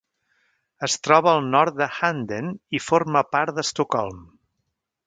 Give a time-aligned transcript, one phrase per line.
[0.87, 4.27] Es troba al nord de Handen i forma part d'Estocolm.